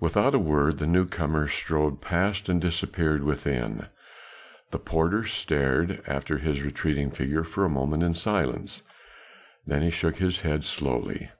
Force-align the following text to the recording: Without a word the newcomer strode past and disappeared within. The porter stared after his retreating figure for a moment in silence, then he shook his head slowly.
Without 0.00 0.34
a 0.34 0.40
word 0.40 0.78
the 0.80 0.88
newcomer 0.88 1.46
strode 1.46 2.00
past 2.00 2.48
and 2.48 2.60
disappeared 2.60 3.22
within. 3.22 3.86
The 4.72 4.80
porter 4.80 5.22
stared 5.22 6.02
after 6.04 6.38
his 6.38 6.62
retreating 6.64 7.12
figure 7.12 7.44
for 7.44 7.64
a 7.64 7.68
moment 7.70 8.02
in 8.02 8.14
silence, 8.14 8.82
then 9.64 9.82
he 9.82 9.90
shook 9.90 10.16
his 10.16 10.40
head 10.40 10.64
slowly. 10.64 11.30